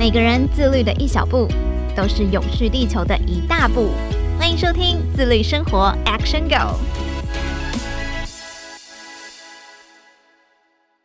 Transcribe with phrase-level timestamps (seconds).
[0.00, 1.46] 每个人自律的一小步，
[1.94, 3.90] 都是永续地球的一大步。
[4.38, 6.78] 欢迎收听自律生活 Action Go。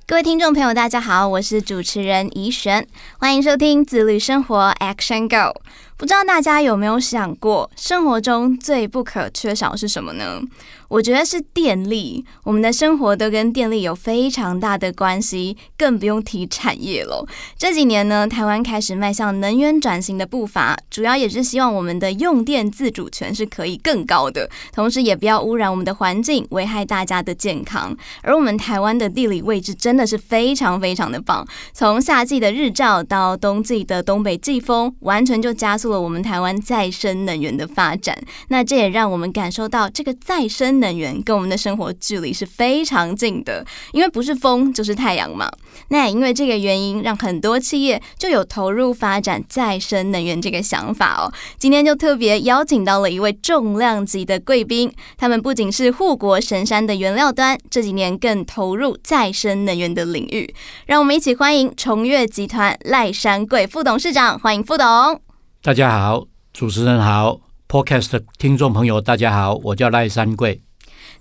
[0.08, 2.87] 各位听众朋友，大家好，我是主持人怡璇，
[3.18, 5.59] 欢迎收听自律生活 Action Go。
[5.97, 10.41] 不知道大家有没有想过，生活中最不可缺少是什么呢？
[10.89, 17.26] 我觉得是电力，我们的生活都跟电力有非常大的关系，更不用提产业了。
[17.58, 27.95] 这几年呢，台湾开始迈向能源转型的步伐，主要也是希望我们的用电自主权是可以更高的，同时也不要污染我们的环境，危害大家的健康。
[28.22, 38.16] 而我们台湾的地理位置真的是非常非常的棒，从夏季的日照到冬季的东北季风，完全就加速了我们台湾再生能源的发展。
[38.49, 40.75] 那这也让我们感受到这个再生。
[40.75, 45.49] 能源跟我们的生活距离是非常近的，因为不是风就是太阳嘛。
[45.88, 51.31] 那也因为这个原因，让很多企业就有投入发展再生能源这个想法哦。
[51.58, 60.53] 今天就特别邀请到了一位重量级的贵宾，他们不仅是护国神山的原料端，这几年更投入再生能源的领域。
[60.88, 65.25] 让我们一起欢迎崇越集团赖山贵副董事长，欢迎副董。
[65.66, 70.61] 大家好，主持人好，Podcast 的听众朋友大家好，我叫赖三贵。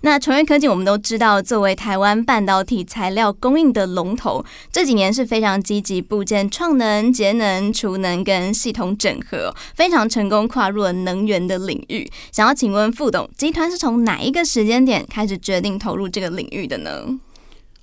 [0.01, 12.07] 那崇越科技，我们都知道，作为台湾半导体材料供应的龙头，这几年是非常积极部件创能、节能、储能跟系统整合，非常成功跨入了能源的领域。
[12.31, 16.91] 想要请问副董，集团是从哪一个时间点开始决定投入这个领域的呢？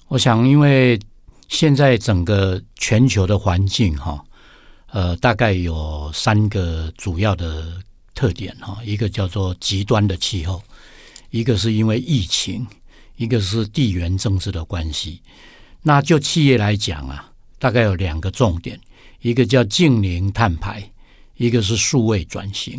[0.07, 1.01] 我想，因为
[1.49, 4.23] 现在整个全球的环境哈，
[4.93, 7.81] 呃，大概有三个主要的
[8.15, 10.63] 特点哈，一个叫做极端的气候。
[11.31, 12.67] 一个是因为疫情，
[13.17, 15.23] 一个是地缘政治的关系。
[15.81, 18.79] 那就企业来讲啊，大概有两个重点，
[19.23, 20.87] 一个叫净零碳排，
[21.39, 22.79] 一个是数位转型。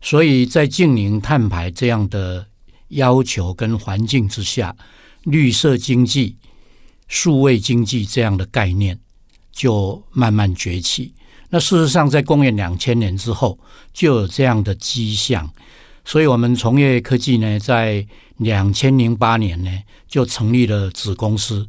[0.00, 2.44] 所以在净零碳排这样的
[2.88, 4.74] 要求跟环境之下，
[5.22, 6.36] 绿色经济、
[7.06, 8.98] 数位经济这样的概念
[9.52, 11.14] 就慢慢崛起。
[11.54, 13.56] 那事实上，在公元两千年之后，
[13.92, 15.48] 就有这样的迹象。
[16.04, 18.04] 所以，我们从业科技呢，在
[18.38, 19.70] 两千零八年呢，
[20.08, 21.68] 就成立了子公司，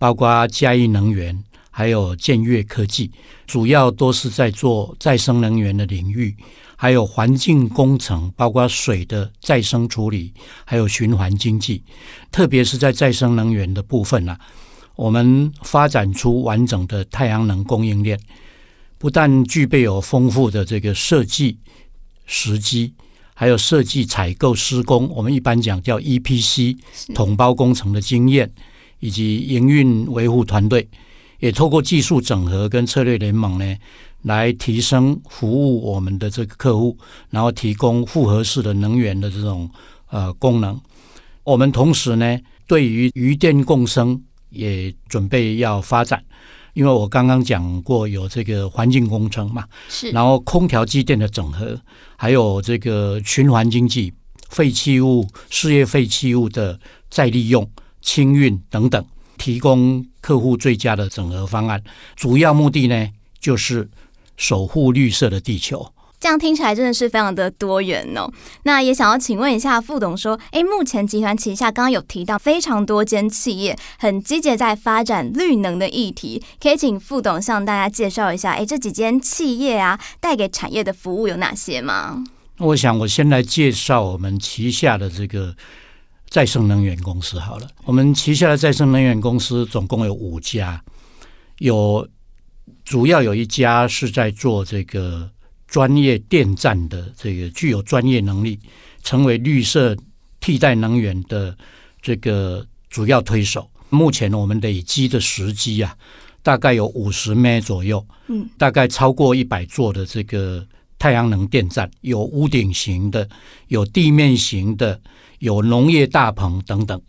[0.00, 3.12] 包括嘉义能源，还有建越科技，
[3.46, 6.34] 主要都是在做再生能源的领域，
[6.74, 11.84] 还有环境工程，包括水的再生处理，还有循环经济。
[12.32, 14.36] 特别是在再生能源的部分啊，
[14.96, 18.18] 我们发展出完整的太阳能供应链，
[19.00, 21.56] 不但具备有丰富的这个设计
[22.26, 22.92] 时机。
[23.32, 26.76] 还有设计、采购、施工，我们一般讲叫 EPC
[27.14, 28.52] 统包工程的经验，
[28.98, 30.86] 以及营运维护团队，
[31.38, 33.76] 也透过技术整合跟策略联盟呢，
[34.24, 36.98] 来提升服务我们的这个客户，
[37.30, 39.70] 然后提供复合式的能源的这种
[40.10, 40.78] 呃功能。
[41.42, 46.22] 我们同时呢，对于渔电共生也准备要发展。
[46.74, 51.80] 因为我刚刚讲过有这个环境工程嘛，是，然后空调机电的整合，
[52.16, 54.12] 还有这个循环经济、
[54.48, 56.78] 废弃物、事业废弃物的
[57.10, 57.68] 再利用、
[58.00, 59.04] 清运等等，
[59.36, 61.82] 提供客户最佳的整合方案。
[62.16, 63.08] 主要目的呢，
[63.40, 63.88] 就是
[64.36, 65.92] 守护绿色的地球。
[66.20, 68.30] 这样听起来真的是非常的多元哦。
[68.64, 82.22] 那也想要请问一下副董说，诶，目前集团旗下刚刚有提到非常多间企业很积极在发展绿能的议题，可以请副董向大家介绍一下，诶，这几间企业啊带给产业的服务有哪些吗？
[82.58, 85.56] 我想我先来介绍我们旗下的这个
[86.28, 87.66] 再生能源公司好了。
[87.86, 90.84] 我们旗下的再生能源公司总共有五家，
[91.60, 92.06] 有
[92.84, 95.30] 主要有一家是在做这个。
[95.70, 98.58] 专业电站的这个具有专业能力，
[99.04, 99.96] 成为绿色
[100.40, 101.56] 替代能源的
[102.02, 103.70] 这个主要推手。
[103.88, 105.96] 目前我们累积的时机啊，
[106.42, 110.66] 大概有五十枚左右，嗯，大概超过一百座的这个
[110.98, 113.28] 太阳能电站，有屋顶型的，
[113.68, 115.00] 有地面型的，
[115.38, 117.00] 有农业大棚等等。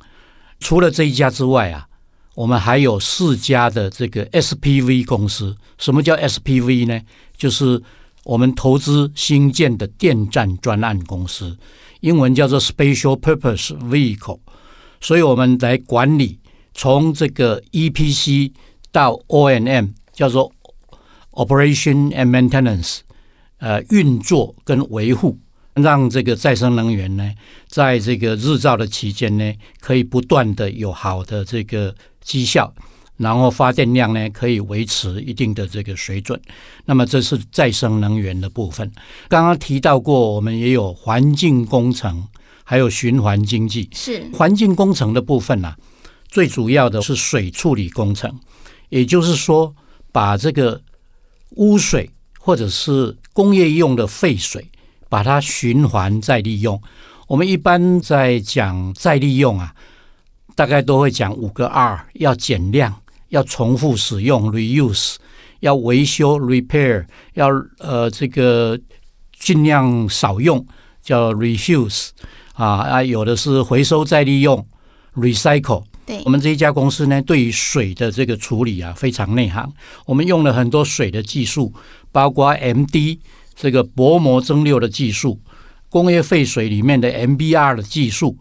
[0.59, 1.87] 除了这一家之外啊，
[2.35, 5.55] 我们还有四家的这个 SPV 公司。
[5.79, 7.01] 什么叫 SPV 呢？
[7.35, 7.81] 就是
[8.23, 11.57] 我们投资新建的电站专案公司，
[12.01, 14.39] 英文叫做 Special Purpose Vehicle，
[14.99, 16.39] 所以我们来管理
[16.73, 18.51] 从这个 EPC
[18.91, 20.51] 到 O&M，叫做
[21.31, 22.99] Operation and Maintenance，
[23.57, 25.39] 呃，运作跟维护，
[25.73, 27.33] 让这个再生能源呢，
[27.67, 32.73] 在这个日照的期间呢，可以不断的有好的这个绩效，
[33.21, 36.41] 然后发电量呢可以维持一定的这个水准。
[36.85, 38.91] 那么这是再生能源的部分。
[39.29, 42.27] 刚刚提到过，我们也有环境工程，
[42.63, 43.87] 还有循环经济。
[43.93, 45.77] 是环境工程的部分啊，
[46.27, 48.39] 最主要的是水处理工程，
[48.89, 49.73] 也就是说，
[50.11, 50.81] 把这个
[51.51, 52.09] 污水
[52.39, 54.67] 或者是工业用的废水，
[55.09, 56.81] 把它循环再利用。
[57.27, 59.73] 我们一般在讲再利用啊，
[60.55, 63.00] 大概都会讲五个二要减量，
[63.31, 65.15] 要重复使用 （reuse），
[65.59, 67.49] 要维修 （repair），要
[67.79, 68.79] 呃这个
[69.37, 70.65] 尽量少用，
[71.01, 72.09] 叫 refuse
[72.53, 74.65] 啊啊，有的是回收再利用
[75.15, 75.83] （recycle）。
[76.05, 79.71] 对，我们这一家公司呢，对于水的这个处理啊，非常内行。
[80.05, 81.73] 我们用了很多水的技术，
[82.11, 83.19] 包括 MD
[83.55, 85.39] 这个薄膜蒸馏的技术。
[85.89, 88.37] 工业废水里面的 MBR 的技术，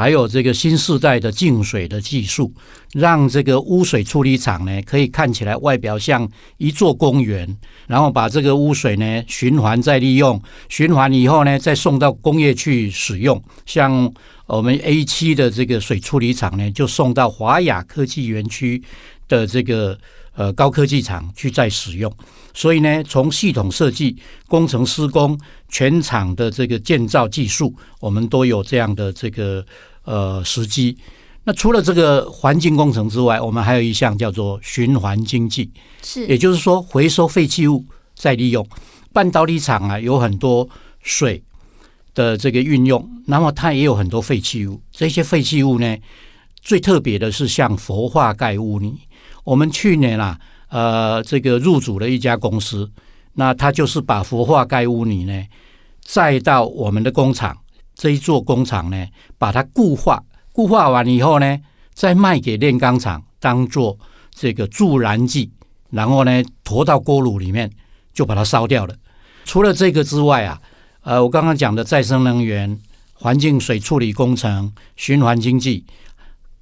[0.00, 2.50] 还有这个新世代的净水的技术，
[2.94, 6.26] 让这个污水处理厂呢，可以看起来外表像
[6.56, 7.46] 一座公园，
[7.86, 13.38] 然后把这个污水呢循环再利用，循环以后呢再送到工业去使用。
[13.66, 14.10] 像
[14.46, 18.82] 我们 A 七的这个水处理厂呢，就送到华亚科技园区
[19.28, 19.98] 的这个。
[20.32, 22.10] 呃，高科技厂去再使用，
[22.54, 24.16] 所以呢，从系统设计、
[24.46, 25.38] 工程施工、
[25.68, 29.62] 全厂的这个建造技术，我们都有这样的这个
[30.04, 30.96] 呃时机。
[31.44, 35.70] 那除了这个环境工程之外，我们还有一项叫做循环经济，
[36.02, 38.66] 是，也就是说回收废弃物再利用。
[39.12, 40.68] 半导体厂啊，有很多
[41.00, 41.42] 水
[42.14, 44.80] 的这个运用，那么它也有很多废弃物。
[44.92, 45.96] 这些废弃物呢，
[46.60, 48.98] 最特别的是像氟化钙污泥。
[49.42, 50.38] 我们去年啊，
[50.68, 52.88] 呃，这个入主了一家公司，
[53.32, 55.46] 那他就是把氟化钙污泥呢，
[56.04, 57.56] 载到我们的工厂，
[58.00, 59.06] 这一座工厂呢，
[59.36, 60.24] 把它固化，
[60.54, 61.60] 固化完以后呢，
[61.92, 63.98] 再卖给炼钢厂，当做
[64.30, 65.50] 这个助燃剂，
[65.90, 67.70] 然后呢，驮到锅炉里面，
[68.14, 68.94] 就把它烧掉了。
[69.44, 70.58] 除了这个之外啊，
[71.02, 72.80] 呃，我刚刚讲的再生能源、
[73.12, 75.84] 环境水处理工程、循环经济，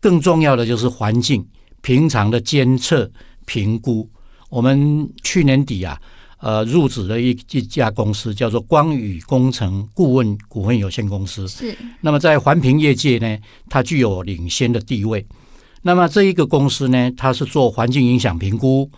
[0.00, 1.46] 更重要的就是环境。
[1.82, 3.08] 平常的监测
[3.44, 4.10] 评估，
[4.50, 6.02] 我们去年底啊，
[6.40, 11.48] 呃，入职了一一家公司，叫做光宇工程顾问股份有限公司。
[11.48, 11.76] 是。
[12.00, 13.38] 那么在环评业界呢，
[13.68, 15.26] 它具有领先的地位。
[15.82, 18.90] 那么这一个公司呢，它是做环境影响评估，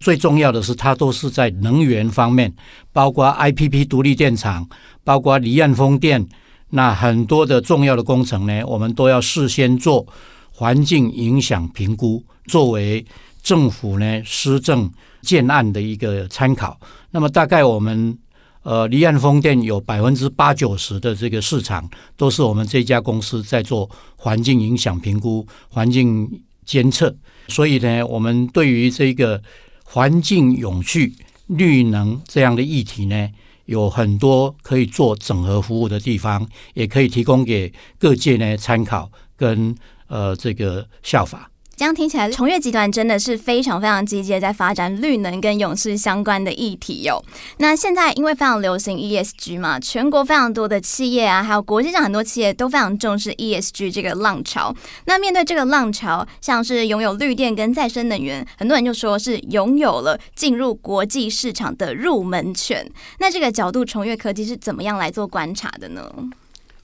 [0.00, 2.52] 最重要的是它都是在能源方面，
[2.92, 4.68] 包括 IPP 独立电厂，
[5.04, 6.26] 包括离岸风电，
[6.70, 10.06] 那很多的重要的工程呢，我们都要事先做。
[10.50, 13.04] 环境影响评估作为
[13.42, 14.90] 政府呢施政
[15.22, 16.78] 建案的一个参考。
[17.10, 18.18] 那么大概我们
[18.62, 27.14] 呃离岸风电有百分之八九十的这个市场都是我们这家公司在做环境影响评估、环境监测。
[27.48, 29.42] 所以呢，我们对于这个
[29.84, 31.14] 环境永续、
[31.46, 33.28] 绿能这样的议题呢，
[33.64, 39.74] 有很多可以做整合服务的地方，也可以提供给各界呢参考跟。
[40.10, 47.24] 呃，这个效法，这样听起来，崇越集团真的是非常非常积极在发展绿能跟永续相关的议题哟、
[47.58, 54.74] 那现在因为非常流行 ESG 嘛，全国非常多的企业啊，还有国际上很多企业都非常重视 ESG 这个浪潮。
[55.04, 62.84] 那面对这个浪潮，像是拥有绿电跟再生能源，很多人就说是拥有了进入国际市场的入门权。
[63.20, 66.12] 那这个角度，崇越科技是怎么样来做观察的呢？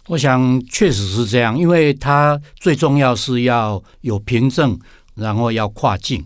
[0.09, 4.79] 我想确实是这样，因为它最重要是要有凭证，
[5.15, 6.25] 然后要跨境。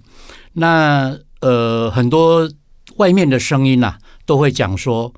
[0.54, 2.50] 那呃，很多
[2.96, 5.12] 外面的声音呐、啊，都会讲说，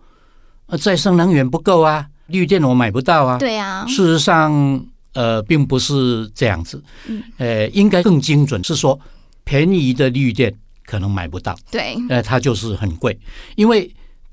[0.66, 3.38] 呃，再生能源不够啊，绿电我买不到啊。
[3.38, 3.86] 对啊。
[3.86, 6.82] 事实上，呃，并不是这样子。
[7.06, 7.22] 嗯。
[7.38, 9.00] 呃，应该更精准是说，
[9.44, 11.56] 便宜的绿电可能买不到。
[11.70, 11.96] 对。
[12.10, 13.18] 呃，它就是很贵，
[13.56, 13.90] 因为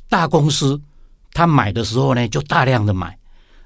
[0.10, 0.78] 大公司
[1.32, 3.18] 它买的时候呢，就大量的买。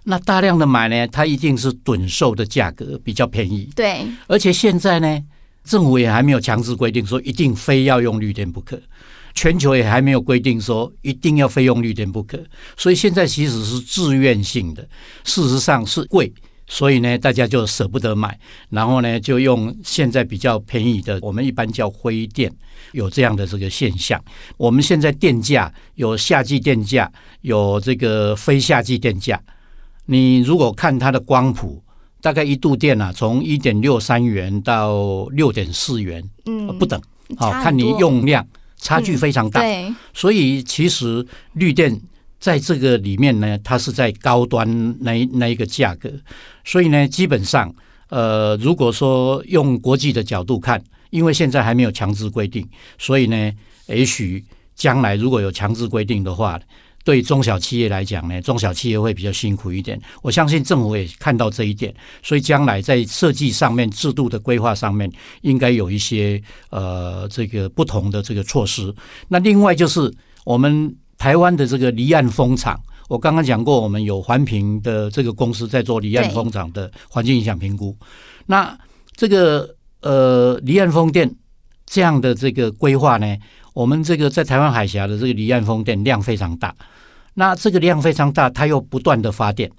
[0.03, 3.69] 那大量的买呢，它一定是趸售的价格比较便宜。
[3.75, 5.23] 对，而且现在呢，
[5.63, 8.81] 政府也还没有强制规定说一定非要用绿电不可，
[9.35, 12.43] 全球也还没有规定说一定要非用绿电不可，
[12.75, 14.81] 所以现在其实是自愿性的。
[15.23, 16.33] 事实上是贵，
[16.67, 18.35] 所以呢，大家就舍不得买，
[18.71, 22.51] 然后呢，就用现在比较便宜的，我们一般叫灰电，
[22.93, 24.19] 有这样的这个现象。
[24.57, 29.39] 我们现在电价有夏季电价，有这个非夏季电价。
[30.11, 31.81] 你如果看它的光谱，
[32.19, 37.01] 大概一度电啊，从一点六三元到六点四元，嗯，不等，
[37.37, 41.97] 好看你用量差距非常大，对，所以其实绿电
[42.41, 44.67] 在这个里面呢，它是在高端
[44.99, 46.11] 那那一个价格，
[46.65, 47.73] 所以呢，基本上，
[48.09, 53.51] 呃，如果说用国际的角度看，因为现在还没有强制规定，所以呢，
[53.87, 54.43] 也许
[54.75, 56.59] 将来如果有强制规定的话，
[57.03, 59.99] 对中小企业来讲呢，中小企业会比较辛苦一点。
[60.21, 68.93] 我相信政府也看到这一点，所以将来在设计上面、制度的规划上面，应该有一些呃这个不同的这个措施。
[69.27, 72.79] 那另外就是我们台湾的这个离岸风场，
[73.09, 77.95] 我刚刚讲过，我们有环评的这个公司在做离岸风场的环境影响评估。
[78.45, 78.77] 那
[79.15, 81.29] 这个呃离岸风电
[81.85, 83.37] 这样的这个规划呢，
[83.73, 86.75] 我们这个在台湾海峡的这个离岸风电量非常大，
[87.35, 89.71] 那这个量非常大，它又不断的发电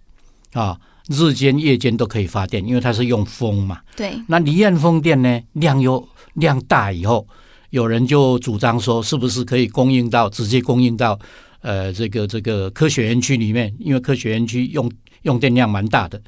[0.52, 3.80] 啊，日间夜间都可以发电，因为它是用风嘛。
[3.96, 4.14] 对。
[4.28, 7.26] 那离岸风电呢，量又量大以后，
[7.70, 11.18] 有人就主张说，是不是可以供应到直接供应到
[11.60, 13.74] 呃这个这个科学园区里面？
[13.78, 14.90] 因为科学园区用
[15.22, 16.20] 用电量蛮大的。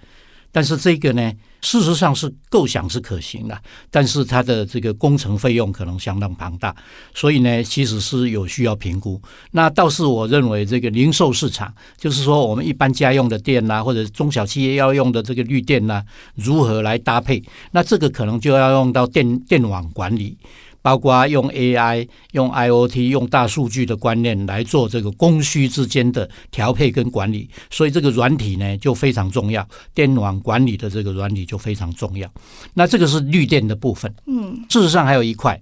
[0.55, 1.33] 但是这个呢，
[1.63, 6.73] 事实上是构想是可行的，但是它的这个工程费用可能相当庞大，
[7.13, 9.21] 所以呢，其实是有需要评估。
[9.51, 16.05] 那倒是我认为，这个零售市场，就是说我们一般家用的电呐，或者中小企业要用的这个绿电呐，
[16.37, 17.43] 如何来搭配？
[17.73, 20.39] 那这个可能就要用到电电网管理。
[20.85, 32.31] 包括用 AI、用 IoT、用大数据的观念来做这个供需之间的调配跟管理，所以这个软体呢就非常重要，电网管理的这个软体就非常重要。
[32.75, 35.59] 那这个是绿电的部分，嗯，事实上还有一块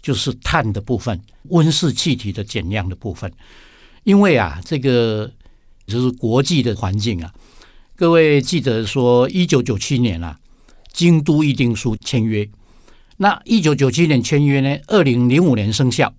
[0.00, 3.30] 就是碳的部分，温室气体的减量的部分。
[4.04, 5.30] 因为啊，这个
[5.86, 7.30] 就是国际的环境啊，
[7.94, 10.38] 各位记得说，一九九七年啊，
[10.94, 12.48] 京都议定书签约。
[13.18, 16.12] 那一九九七年签约呢，二零零五年生效。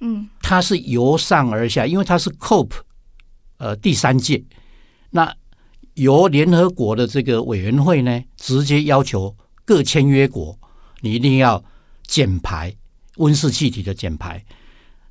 [0.00, 2.70] 嗯，它是由上而下，因为它是 COP
[3.58, 4.44] 呃第三届，
[5.10, 5.34] 那
[5.94, 9.34] 由联合国的这个委员会呢，直接要求
[9.64, 10.58] 各签约国，
[11.00, 11.64] 你一定要
[12.06, 12.74] 减排
[13.16, 14.44] 温室气体的减排。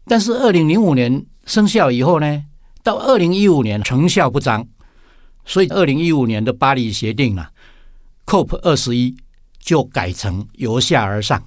[0.06, 2.44] 但是二零零五年生效以后呢，
[2.84, 4.68] 到二零一五年成效不彰，
[5.46, 7.50] 所以二零一五年的巴黎协定啊
[8.26, 9.16] ，COP 二十一。
[9.64, 11.42] 就改成由下而上。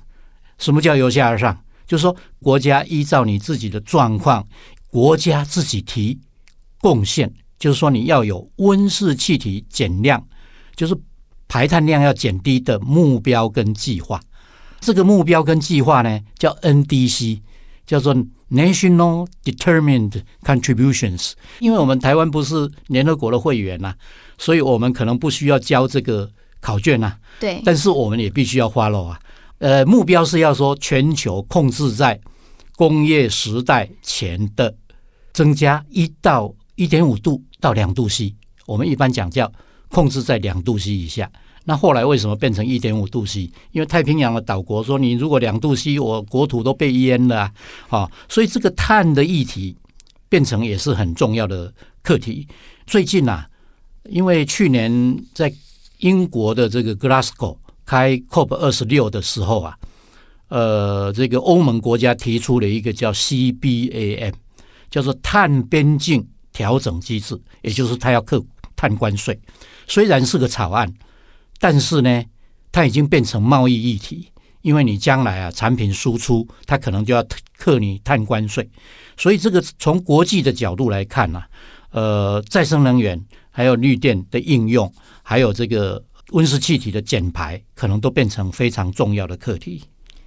[0.59, 1.57] 什么叫由下而上？
[1.87, 4.49] 就是说，国家依照你自己的状况，
[4.89, 6.19] 国家自己提
[6.81, 7.33] 贡献。
[7.59, 10.27] 就是说，你要有温室气体减量，
[10.75, 10.97] 就是
[11.47, 14.21] 排碳量要减低的目标跟计划。
[14.81, 17.41] 这个目标跟计划呢，叫 NDC，
[17.87, 18.17] 叫做
[18.51, 21.33] National Determined Contributions。
[21.61, 23.95] 因为我们台湾不是联合国的会员呐，
[24.39, 26.33] 所以我们可能不需要交这个。
[26.67, 29.21] 考卷呐，对，但是我们也必须要 follow 啊。
[29.59, 32.21] 呃，目标是要说全球控制在
[32.75, 34.75] 工业时代前的
[35.33, 38.35] 增加一到一点五度到两度 C，
[38.67, 39.51] 我们一般讲叫
[39.91, 41.31] 控制在两度 C 以下。
[41.69, 43.43] 那后来为什么变成一点五度 C？
[43.71, 47.49] 因为太平洋的岛国说，你如果两度 C，我国土都被淹了
[47.89, 48.11] 啊。
[48.29, 49.77] 所以这个碳的议题
[50.29, 52.49] 变成也是很重要的课题。
[52.87, 53.49] 最近呐、啊，
[54.11, 55.53] 因为去年在
[55.99, 59.79] 英国的这个 Glasgow 开 COP 二十六的时候啊，
[60.49, 64.33] 呃，这个欧盟国家提出了一个叫 CBAM，
[64.91, 69.39] 叫做碳边境调整机制，也就是它要扣碳关税。
[69.87, 70.93] 虽然是个草案，
[71.59, 72.25] 但是呢，
[72.73, 74.29] 它已经变成贸易议题，
[74.63, 77.25] 因为你将来啊，产品输出它可能就要
[77.57, 78.69] 克你碳关税。
[79.17, 81.49] 所以这个从国际的角度来看呢、啊，
[81.91, 84.93] 呃，再生能源还有绿电的应用。
[85.29, 89.83] 还有这个温室气体的减排，可能都变成非常重要的课题。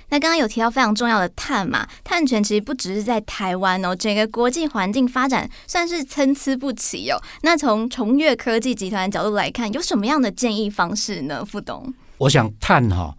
[0.10, 7.22] 那刚刚有提到非常重要的碳嘛，碳权其实不只是在台湾哦，整个国际环境发展算是参差不齐哦。
[7.44, 11.46] 那从崇越科技集团的角度来看，有什么样的建议方式呢？
[11.46, 13.16] 傅董，我想碳哈，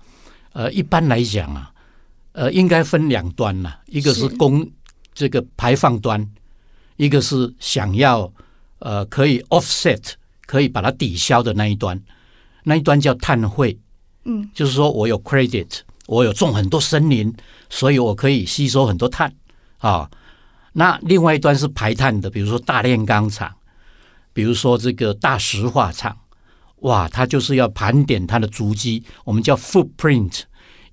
[0.53, 1.73] 呃，一般来讲啊，
[2.33, 4.69] 呃，应该分两端呐，一个是供
[5.15, 6.31] 这个排放端，
[6.97, 8.31] 一个是想要
[8.81, 10.20] 呃可以 offset。
[10.51, 11.97] 可以把它抵消的那一端，
[12.65, 13.79] 那一端叫碳汇，
[14.25, 15.79] 嗯，就是说我有 credit，
[16.09, 17.33] 我有种很多森林，
[17.69, 19.33] 所以我可以吸收很多碳
[19.79, 20.11] 啊。
[20.73, 23.49] 那另外一端是排碳的，比如说大炼钢厂，
[24.33, 26.19] 比如说这个大石化厂，
[26.79, 30.41] 哇，它就是要盘点它的足迹，我们叫 footprint，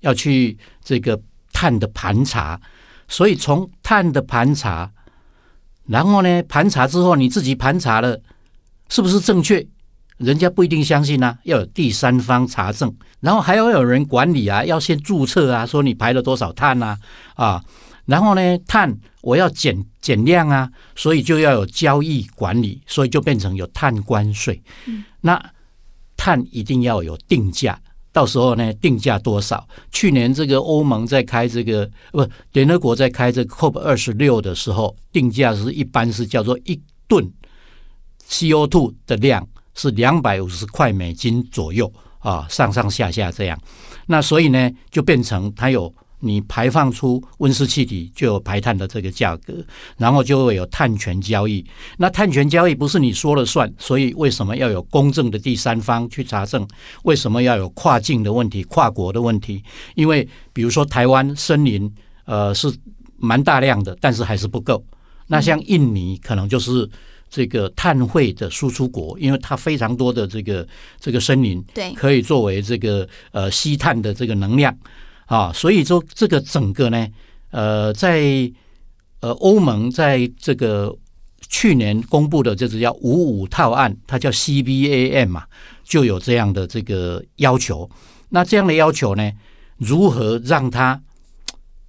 [0.02, 1.20] 要去这个
[1.52, 2.60] 碳的盘查。
[3.08, 4.88] 所以从碳的盘查，
[5.86, 8.20] 然后呢，盘查之后你自己盘查了。
[8.88, 9.66] 是不是正确？
[10.16, 16.98] 人家不一定相信啊，要有第三方查证，然后还要有人管理啊，要先注册啊，说你排了多少碳啊
[17.34, 17.62] 啊，
[18.04, 24.60] 然后呢，碳我要减减量啊，所以就要有交易管理，所以就变成有碳关税。
[24.86, 25.40] 嗯、那
[26.16, 27.80] 碳一定要有定价，
[28.10, 29.68] 到时候呢定价多少？
[29.92, 37.30] 去年这个欧盟在开这个不，联合国在开这个 COP 二十六的时候，定价是一般是叫做一吨
[38.28, 43.58] CO2 的量是两百五十块美金左右啊，上上下下这样。
[44.06, 45.92] 那所以呢，就变成它有。
[46.20, 49.64] 你排放出温室气体，就有排碳的这个价格，
[49.96, 51.64] 然后就会有碳权交易。
[51.96, 56.66] 那碳权交易不是你说了算，所以为什么要有公正的第三方去查证？
[57.04, 59.62] 为什么要有跨境的问题、跨国的问题？
[59.94, 61.88] 因为比如说台湾森林，
[62.24, 62.76] 呃，是
[63.18, 64.84] 蛮大量的，但是还是不够。
[65.28, 66.90] 那像印尼可能就是
[67.30, 70.66] 这个碳汇的输出国，因为它非常多的这个
[70.98, 74.76] 这个森林，对，可以作为这个呃吸碳的这个能量。
[75.26, 77.06] 啊，所以说这个整个呢，
[77.50, 78.50] 呃，在
[79.20, 80.96] 呃欧盟在这个
[81.50, 85.44] 去年公布的这只叫五五套案，它叫 CBAM 嘛，
[85.84, 87.90] 就有这样的这个要求。
[88.30, 89.30] 那这样的要求呢，
[89.76, 90.98] 如何让它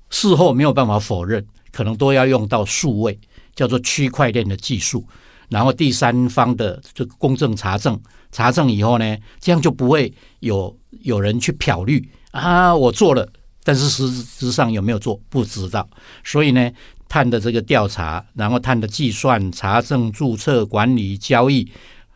[0.10, 3.17] 事后没有办法否认，可能都要用到数位，
[3.55, 5.05] 叫做区块链的技术，
[5.50, 8.00] 然后第三方的这个公正查证，
[8.32, 12.10] 查证以后呢，这样就不会有有人去漂绿。
[12.32, 13.27] 啊，我做了，
[13.63, 15.88] 但是实质上有没有做不知道。
[16.24, 16.72] 所以呢，
[17.08, 21.68] 碳的这个调查，然后碳的计算、查证、注册、管理、交易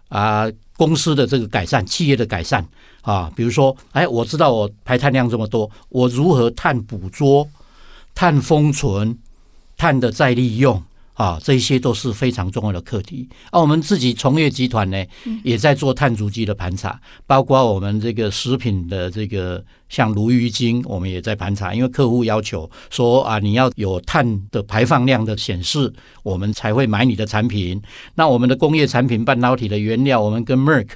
[0.10, 0.48] 啊，
[0.78, 2.64] 公司的这个改善、企业的改善
[3.02, 7.48] 啊，比如说，哎，我知道我排碳量这么多，我如何碳捕捉、
[8.14, 9.18] 碳封存、
[9.76, 10.84] 碳的再利用。
[11.14, 13.28] 啊，这些都是非常重要的课题。
[13.52, 15.06] 而、啊、我们自己从业集团呢，
[15.44, 19.64] 也在做碳足迹的盘查，包括我们这个食品的这个
[19.94, 21.72] 像鲈鱼精，我们也在盘查。
[21.72, 27.80] 因为客户要求说啊，你要有碳的排放量的显示，我们才会买你的产品。
[28.16, 30.88] 那我们的工业产品半导体的原料，我们跟 Merck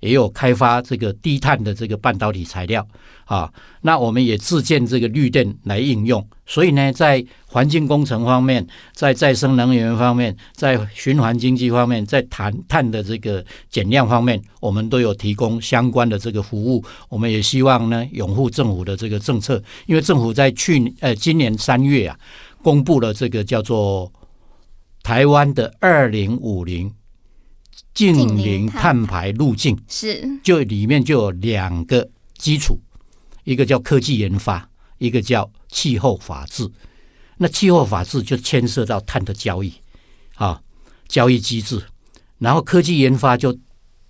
[0.00, 2.86] 也有开发这个低碳的这个半导体材料。
[3.26, 16.84] 啊，那我们也自建这个绿电来应用，所以呢，在环境工程方面，在再生能源方面，在循环经济方面，在谈碳的这个减量方面，我们都有提供相关的这个服务。
[17.08, 22.18] 我们也希望呢，拥护政府的这个政策，因为政府在去年呃今年三月啊，
[22.62, 24.12] 公布了这个叫做
[25.02, 26.92] 台湾的二零五零
[27.94, 32.78] 净零碳排路径，是就里面就有两个基础。
[33.44, 36.68] 一个叫科技研发，一个叫气候法治。
[37.36, 39.72] 那气候法治就牵涉到碳的交易
[40.34, 40.60] 啊，
[41.06, 41.80] 交易机制。
[42.38, 43.56] 然后科技研发就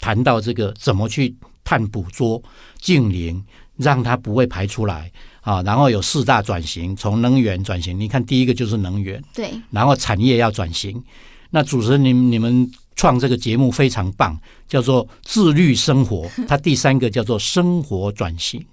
[0.01, 2.43] 谈到这个怎么去碳捕捉、
[2.81, 3.45] 净零，
[3.77, 5.11] 让它不会排出来
[5.41, 5.63] 啊。
[5.63, 7.99] 然后有四大转型，从能源转型。
[7.99, 9.51] 你看，第一个就是能源，对。
[9.71, 11.03] 然后产业要转型。
[11.51, 16.29] 那主持人，你你们创这个节目非常棒，叫做自律生活。
[16.49, 18.65] 它第三个叫做生活转型。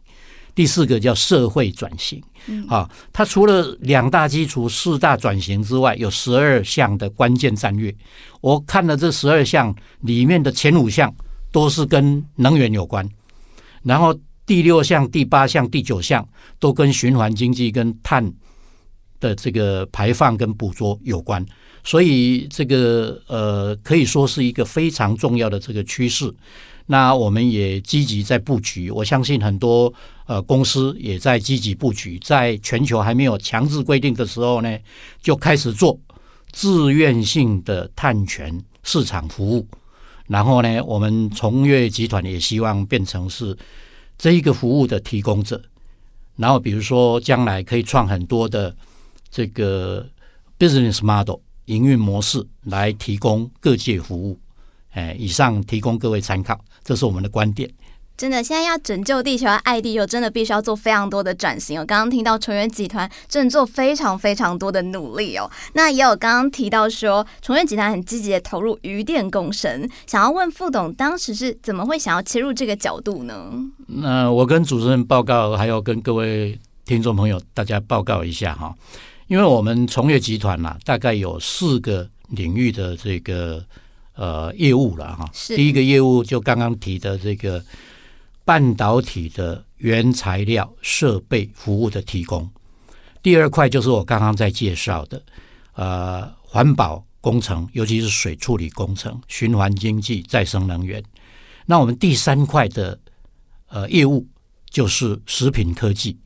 [0.56, 2.22] 第四个叫社会转型，
[2.68, 7.92] 啊，它除了两大基础、四大转型之外，有十二项的关键战略。
[8.40, 11.12] 我看了这十二项里面的前五项
[11.52, 13.08] 都是跟能源有关，
[13.82, 16.28] 然后第六项、第八项、第九项
[16.60, 18.32] 都跟循环经济、跟碳
[19.20, 21.46] 的这个排放跟捕捉有关。
[21.84, 26.34] 所以这个呃，可以说是一个非常重要的这个趋势。
[26.86, 29.94] 那我们也积极在布局，我相信很多
[30.26, 34.78] 呃公司也在积极布局，在全球还没有强制规定的时候呢，
[35.22, 35.98] 就开始做
[36.52, 39.66] 自愿性的碳权市场服务。
[40.28, 43.56] 然后呢，我们崇越集团也希望变成是
[44.18, 45.62] 这一个服务的提供者。
[46.36, 48.76] 然后比如说将来可以创很多的
[49.30, 50.10] 这个
[50.58, 54.40] business model 营运模式来提供各界服务。
[54.92, 56.60] 哎，以上提供各位参考。
[56.84, 57.70] 这是我们的观点。
[58.16, 61.80] 真的，现在要拯救地球、要爱地球，真的必须要做非常多的转型。
[61.80, 65.50] 我刚刚听到崇越集团正做非常非常多的努力哦。
[65.74, 69.90] 那也有刚刚提到说，崇越集团很积极的投入渔电共生。
[70.06, 73.52] 想要问副董，当时是怎么会想要切入这个角度呢？
[73.88, 78.74] 那我跟主持人报告，还有跟各位听众朋友大家报告一下哈。
[79.28, 83.64] 因为我们崇越集团呐，大概有四个领域的这个。
[84.16, 85.28] 呃，业务了哈。
[85.56, 87.60] 第一个业务就刚刚提的这个
[88.46, 92.50] 半导体的原材料、设备、服务的提供。
[93.22, 95.22] 第二块就是我刚刚在介绍的
[95.76, 101.02] 呃环保工程，尤其是水处理工程、循环经济、再生能源。
[101.66, 103.00] 那我们第三块的
[103.70, 104.28] 呃业务
[104.70, 106.18] 就是食品科技。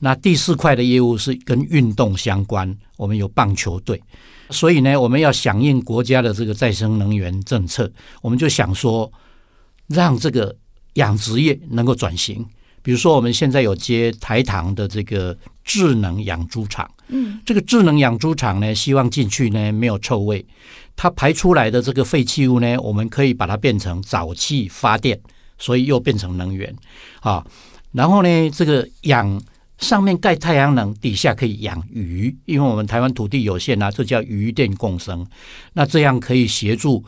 [0.00, 4.02] 那第四块的业务是跟运动相关，我们有棒球队。
[4.48, 9.12] 所以呢，我们要响应国家的这个再生能源政策，我们就想说，
[9.86, 10.56] 让这个
[10.94, 12.44] 养殖业能够转型，
[12.82, 20.44] 比如说我们现在有接台糖的这个智能养猪场，嗯，这个智能养猪场呢，希望进去呢没有臭味，
[20.96, 25.18] 它排出来的这个废弃物呢，我们可以把它变成沼气发电，
[25.58, 26.74] 所以又变成能源
[27.20, 27.46] 啊。
[27.92, 29.40] 然后呢，这个养
[29.78, 35.26] 上面盖太阳能，底下可以养鱼，因为我们台湾土地有限啊，这叫鱼电共生。
[35.72, 37.04] 那这样可以协助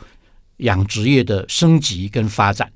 [0.57, 2.71] 养殖业的升级跟发展。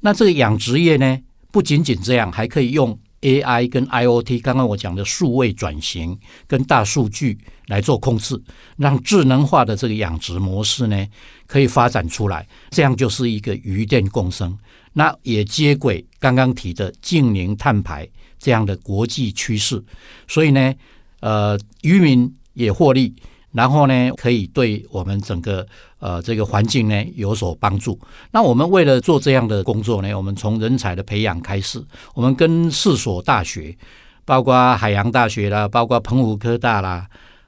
[0.00, 1.18] 那这个养殖业呢，
[1.50, 8.40] 不仅仅这样，还可以用 AI 跟 IoT，刚刚我讲的数位转型跟大数据来做控制，
[8.76, 11.06] 让智能化的这个养殖模式呢，
[11.46, 12.46] 可以发展出来。
[12.70, 14.58] 这样就是一个鱼电共生。
[14.92, 18.08] 那也接轨刚刚提的净零碳排
[18.38, 19.80] 这样的国际趋势，
[20.26, 20.74] 所以呢，
[21.20, 23.14] 呃，渔民也获利，
[23.52, 25.66] 然后呢，可以对我们整个
[25.98, 27.98] 呃这个环境呢有所帮助。
[28.30, 31.84] 那我们为了做这样的工作呢，我们从人才的培养开始，
[32.14, 33.76] 我们跟四所大学，
[34.24, 37.06] 包括海洋大学啦，包括澎湖科大啦，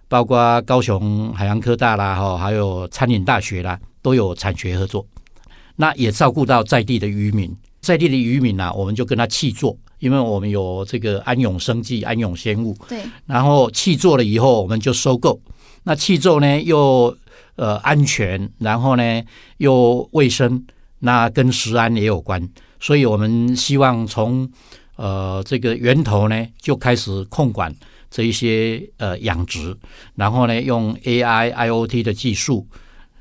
[0.09, 5.07] 包括高雄海洋科大啦，哈，还有餐饮大学啦，都有产学合作。
[5.77, 13.01] 那也照顾到在地的渔民，在地的渔民呢、啊，我们就跟他契作，因为我们有这个安永生计、安永鲜物，对。
[13.25, 15.41] 然后契作了以后，我们就收购。
[15.85, 17.16] 那契作呢，又
[17.57, 19.23] 呃安全，然后呢
[19.59, 20.64] 又卫生，
[21.01, 22.49] 那跟食安也有关，
[22.81, 24.51] 所以我们希望从
[24.97, 27.75] 呃这个源头呢就开始控管
[28.11, 29.77] 这一些呃养殖，
[30.14, 32.66] 然后呢用 AI、IoT 的技术。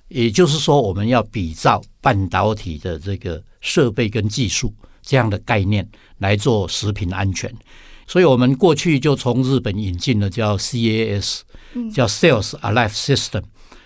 [0.08, 7.50] 也就是说，我们要比照半导体的这个设备跟技术这样的概念来做食品安全，
[8.12, 11.40] 所以我们过去就从日本引进了叫 CAS，
[11.94, 13.44] 叫 Sales Alive System，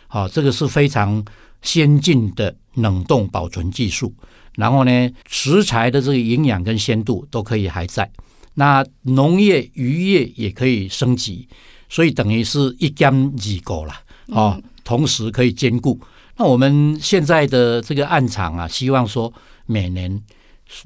[0.08, 1.24] 好，这个是非常
[1.62, 4.12] 先进的冷冻保存技术。
[4.56, 8.10] 然后呢，食材的这个营养跟鲜度都可以还在，
[8.56, 11.48] 那农业渔业也可以升级，
[11.88, 13.94] 所以等于是一兼二顾了，
[14.30, 16.00] 哦，同时可以兼顾。
[16.38, 19.32] 那我们现在的这个案场啊，希望说
[19.68, 20.20] 每年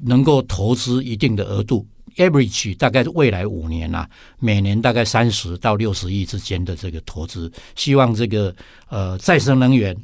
[0.00, 1.86] 能够投资一定的额度
[2.20, 8.54] ，average 大概未来五年啊，每年大概三十到六十亿之间的这个投资，希望这个
[8.88, 9.96] 呃再生能源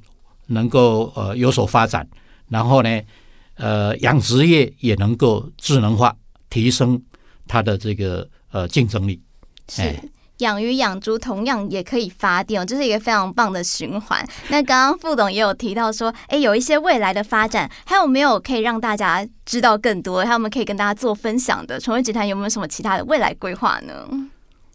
[0.46, 2.09] 能够呃有所发展，
[2.48, 3.02] 然后呢
[3.57, 6.16] 呃养殖业也能够智能化，
[6.48, 7.00] 提升
[7.46, 9.20] 它的这个呃竞争力，
[9.68, 9.94] 是。
[10.38, 14.27] 养鱼养猪同样也可以发电，这是一个非常棒的循环。
[14.51, 20.25] 那刚刚副董也有提到说，哎，有一些未来的发展，还有没有可以让大家知道更多？
[20.25, 21.81] 还有没有可以跟大家做分享的？
[21.81, 24.07] 崇越集团有没有什么其他的未来规划呢？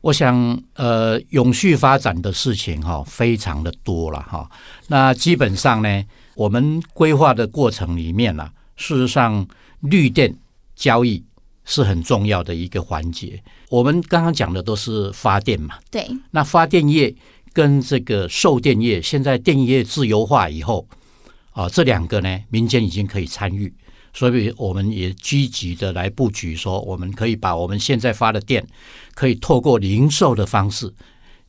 [0.02, 4.50] 我想，呃，永续发展的事情哈，非常的多了哈。
[4.88, 6.04] 那基本上呢，
[6.36, 9.46] 我们规划的过程里面呢，事实上
[9.82, 10.36] 绿电
[10.76, 11.24] 交易。
[11.64, 13.42] 是很重要的一个环节。
[13.72, 16.06] 我们刚刚讲的都是发电嘛，对。
[16.32, 17.16] 那发电业
[17.54, 20.86] 跟这个售电业，现在电业自由化以后，
[21.52, 23.74] 啊，这两个呢，民间已经可以参与，
[24.14, 28.68] 所以我们也积极的来布局，说我们可以把我们现在发的电，
[29.16, 30.94] 可以透过零售的方式，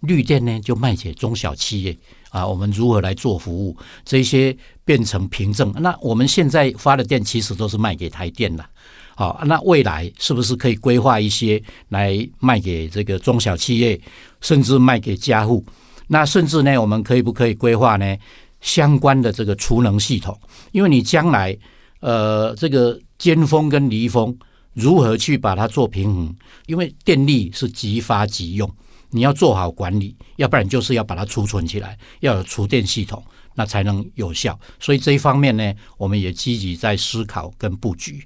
[0.02, 1.98] 绿电呢就卖给中小企业
[2.30, 2.46] 啊。
[2.46, 3.76] 我们如何来做服务？
[4.04, 5.72] 这些变成凭证。
[5.80, 8.64] 那我们现在发的电其实都是卖给台电的。
[9.14, 14.00] 好，那未来是不是可以规划一些来卖给这个中小企业，
[14.40, 15.64] 甚至卖给家户？
[16.08, 18.16] 那甚至呢，我们可以不可以规划呢
[18.60, 20.38] 相关的这个储能系统？
[20.72, 21.56] 因为你将来
[22.00, 24.36] 呃这个尖峰跟离峰
[24.72, 26.36] 如何去把它做平衡？
[26.66, 28.70] 因为电力是即发即用，
[29.10, 33.22] 你要做好管理，要不然就是要把它储存起来，要有储电系统，
[33.54, 34.58] 那才能有效。
[34.80, 38.24] 所以这一方面呢，我们也积极在思考跟布局。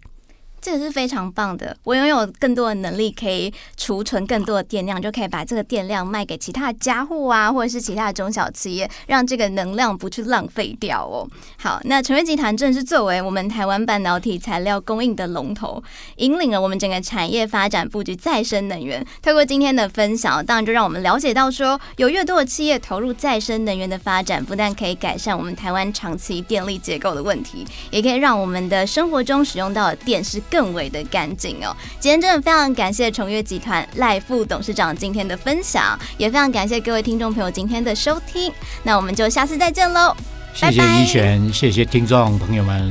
[0.66, 1.76] 这个是非常棒的。
[1.84, 11.24] 我拥有更多的能力，可以储存更多的电量，就可以把这个电量卖给其他的家户啊，或者是其他的中小企业，让这个能量不去浪费掉哦。
[11.56, 15.80] 好，那崇越集团正是作为我们台湾半导体材料供应的龙头，
[16.16, 19.06] 引领了我们整个产业发展布局再生能源。
[19.22, 31.76] 透过今天的分享，当然就让我们了解到说，有越多的企业投入再生能源的发展，不但可以改善我们台湾长期电力结构的问题，也可以让我们的生活中使用到的电是更更为的干净哦！
[32.00, 38.50] 今天真的非常感谢崇越集团赖副董事长今天的分享，也非常感谢各位听众朋友今天的收听。
[38.82, 40.16] 那我们就下次再见喽！
[40.54, 42.90] 谢谢依璇，谢谢听众朋友们，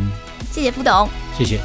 [0.51, 1.59] 谢谢副董，谢谢。